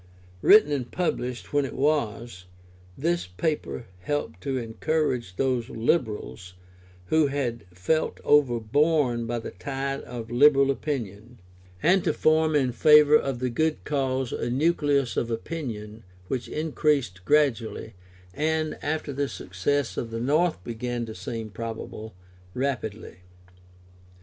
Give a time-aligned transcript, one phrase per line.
[0.51, 2.45] ]Written and published when it was,
[2.97, 6.55] this paper helped to encourage those Liberals
[7.09, 11.39] who had felt overborne by the tide of illiberal opinion,
[11.83, 17.23] and to form in favour of the good cause a nucleus of opinion which increased
[17.23, 17.93] gradually,
[18.33, 22.15] and, after the success of the North began to seem probable,
[22.55, 23.17] rapidly.